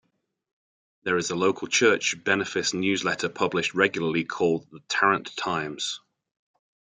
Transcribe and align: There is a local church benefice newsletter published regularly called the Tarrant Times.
There 1.03 1.15
is 1.17 1.29
a 1.29 1.35
local 1.35 1.67
church 1.67 2.23
benefice 2.23 2.73
newsletter 2.73 3.29
published 3.29 3.75
regularly 3.75 4.23
called 4.23 4.65
the 4.71 4.79
Tarrant 4.89 5.35
Times. 5.37 5.99